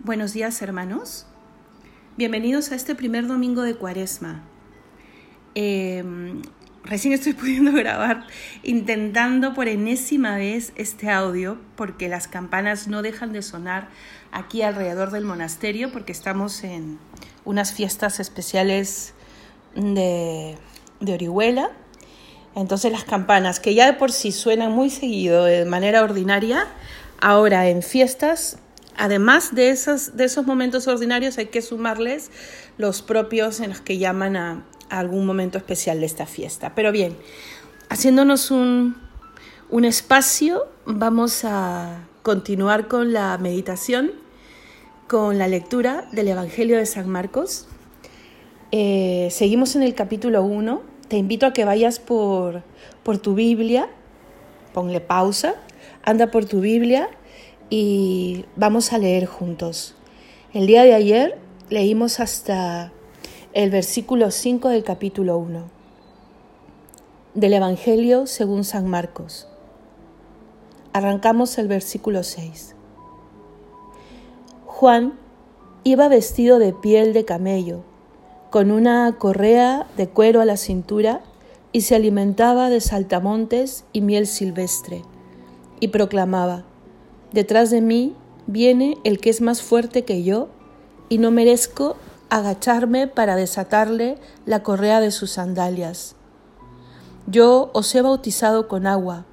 [0.00, 1.26] Buenos días hermanos.
[2.16, 4.42] Bienvenidos a este primer domingo de Cuaresma.
[5.54, 6.02] Eh,
[6.82, 8.26] recién estoy pudiendo grabar
[8.64, 13.90] intentando por enésima vez este audio porque las campanas no dejan de sonar
[14.32, 16.98] aquí alrededor del monasterio porque estamos en
[17.44, 19.14] unas fiestas especiales
[19.76, 20.56] de,
[20.98, 21.70] de Orihuela.
[22.56, 26.66] Entonces las campanas que ya de por sí suenan muy seguido de manera ordinaria,
[27.20, 28.58] ahora en fiestas
[28.96, 32.30] Además de esos, de esos momentos ordinarios hay que sumarles
[32.78, 36.74] los propios en los que llaman a, algún momento especial de esta fiesta.
[36.74, 37.16] Pero bien,
[37.88, 38.96] haciéndonos un,
[39.70, 44.12] un espacio, vamos a continuar con la meditación,
[45.08, 47.68] con la lectura del Evangelio de San Marcos.
[48.70, 50.82] Eh, seguimos en el capítulo 1.
[51.08, 52.62] Te invito a que vayas por,
[53.02, 53.88] por tu Biblia,
[54.74, 55.54] ponle pausa,
[56.04, 57.08] anda por tu Biblia
[57.74, 59.94] y vamos a leer juntos.
[60.52, 61.38] El día de ayer
[61.70, 62.92] leímos hasta
[63.54, 65.70] el versículo 5 del capítulo 1
[67.32, 69.48] del Evangelio según San Marcos.
[70.92, 72.76] Arrancamos el versículo 6.
[74.66, 75.14] Juan
[75.82, 77.84] iba vestido de piel de camello,
[78.50, 81.22] con una correa de cuero a la cintura
[81.72, 85.00] y se alimentaba de saltamontes y miel silvestre,
[85.80, 86.66] y proclamaba,
[87.32, 88.14] Detrás de mí
[88.46, 90.48] viene el que es más fuerte que yo
[91.08, 91.96] y no merezco
[92.30, 96.14] agacharme para desatarle la correa de sus sandalias.
[97.26, 99.26] Yo os he bautizado con agua,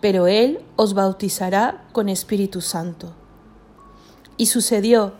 [0.00, 3.14] pero Él os bautizará con Espíritu Santo.
[4.36, 5.14] Y sucedió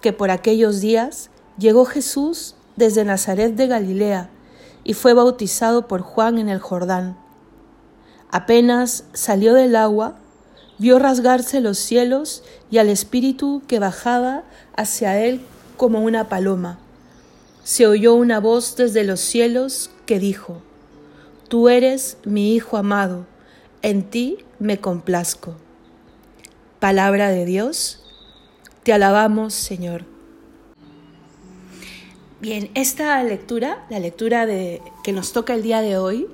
[0.00, 4.30] que por aquellos días llegó Jesús desde Nazaret de Galilea
[4.82, 7.16] y fue bautizado por Juan en el Jordán.
[8.30, 10.16] Apenas salió del agua,
[10.78, 14.44] vio rasgarse los cielos y al Espíritu que bajaba
[14.76, 15.40] hacia él
[15.76, 16.78] como una paloma.
[17.62, 20.62] Se oyó una voz desde los cielos que dijo,
[21.48, 23.26] Tú eres mi Hijo amado,
[23.82, 25.54] en ti me complazco.
[26.80, 28.02] Palabra de Dios,
[28.82, 30.04] te alabamos Señor.
[32.40, 36.26] Bien, esta lectura, la lectura de, que nos toca el día de hoy,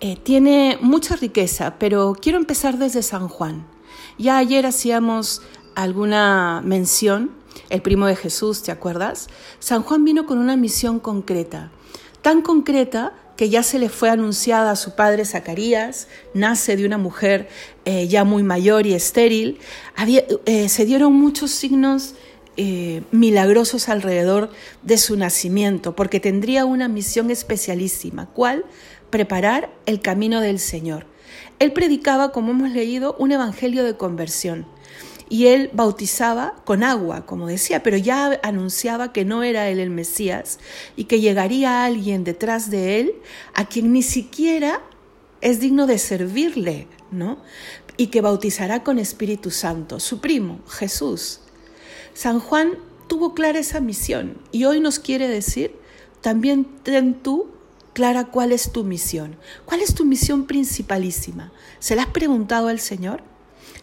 [0.00, 3.66] eh, tiene mucha riqueza, pero quiero empezar desde San Juan.
[4.18, 5.42] Ya ayer hacíamos
[5.74, 7.30] alguna mención,
[7.70, 9.28] el primo de Jesús, ¿te acuerdas?
[9.58, 11.70] San Juan vino con una misión concreta,
[12.22, 16.98] tan concreta que ya se le fue anunciada a su padre Zacarías, nace de una
[16.98, 17.48] mujer
[17.84, 19.58] eh, ya muy mayor y estéril,
[20.46, 22.14] eh, se dieron muchos signos
[22.58, 24.50] eh, milagrosos alrededor
[24.82, 28.26] de su nacimiento, porque tendría una misión especialísima.
[28.26, 28.66] ¿Cuál?
[29.08, 31.06] Preparar el camino del Señor.
[31.58, 34.66] Él predicaba, como hemos leído, un evangelio de conversión.
[35.28, 39.88] Y él bautizaba con agua, como decía, pero ya anunciaba que no era él el
[39.90, 40.58] Mesías
[40.94, 43.14] y que llegaría alguien detrás de él
[43.54, 44.82] a quien ni siquiera
[45.40, 47.38] es digno de servirle, ¿no?
[47.96, 51.40] Y que bautizará con Espíritu Santo, su primo, Jesús.
[52.14, 52.78] San Juan
[53.08, 55.74] tuvo clara esa misión y hoy nos quiere decir,
[56.20, 57.48] también ten tú
[57.92, 59.36] clara cuál es tu misión.
[59.64, 61.52] ¿Cuál es tu misión principalísima?
[61.78, 63.22] ¿Se la has preguntado al Señor?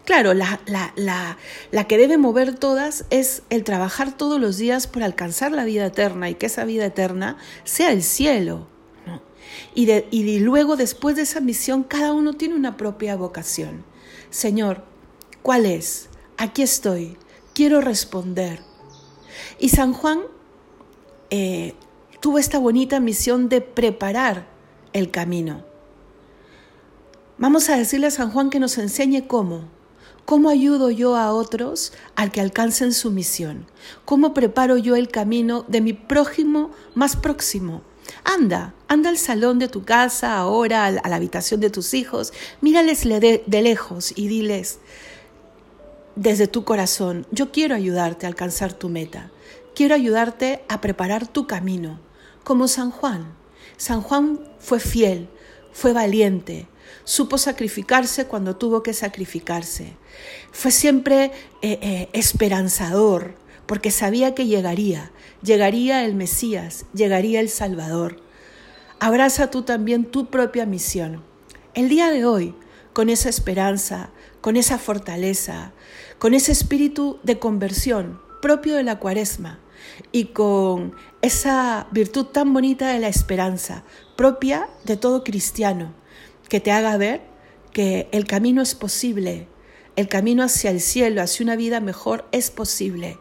[0.05, 5.51] Claro, la, la, que debe mover todas es el trabajar todos los días por alcanzar
[5.51, 8.67] la vida eterna y que esa vida eterna sea el cielo.
[9.75, 13.83] Y, de, y luego, después de esa misión, cada uno tiene una propia vocación.
[14.29, 14.83] Señor,
[15.43, 16.09] ¿cuál es?
[16.37, 17.17] Aquí estoy
[17.59, 18.61] quiero responder.
[19.59, 20.21] Y San Juan
[21.29, 21.73] eh,
[22.19, 24.47] tuvo esta bonita misión de preparar
[24.93, 25.63] el camino.
[27.37, 29.63] Vamos a decirle a San Juan que nos enseñe cómo.
[30.25, 33.65] ¿Cómo ayudo yo a otros al que alcancen su misión?
[34.05, 37.81] ¿Cómo preparo yo el camino de mi prójimo más próximo?
[38.23, 43.03] Anda, anda al salón de tu casa ahora, a la habitación de tus hijos, mírales
[43.03, 44.79] de lejos y diles,
[46.15, 49.31] desde tu corazón, yo quiero ayudarte a alcanzar tu meta,
[49.73, 51.99] quiero ayudarte a preparar tu camino,
[52.49, 53.35] como San Juan.
[53.77, 55.29] San Juan fue fiel,
[55.71, 56.67] fue valiente,
[57.03, 59.93] supo sacrificarse cuando tuvo que sacrificarse,
[60.51, 61.25] fue siempre
[61.61, 63.35] eh, eh, esperanzador,
[63.67, 65.11] porque sabía que llegaría,
[65.43, 68.19] llegaría el Mesías, llegaría el Salvador.
[68.99, 71.21] Abraza tú también tu propia misión.
[71.75, 72.55] El día de hoy,
[72.93, 74.09] con esa esperanza,
[74.41, 75.71] con esa fortaleza,
[76.17, 79.59] con ese espíritu de conversión propio de la cuaresma
[80.11, 83.83] y con esa virtud tan bonita de la esperanza
[84.15, 85.93] propia de todo cristiano,
[86.47, 87.21] que te haga ver
[87.71, 89.47] que el camino es posible,
[89.95, 93.17] el camino hacia el cielo, hacia una vida mejor, es posible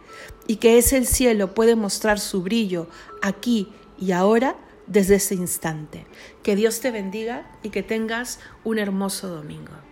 [0.47, 2.89] y que ese cielo puede mostrar su brillo
[3.23, 3.69] aquí
[3.99, 4.57] y ahora
[4.87, 6.07] desde ese instante.
[6.43, 9.88] Que Dios te bendiga y que tengas un hermoso domingo.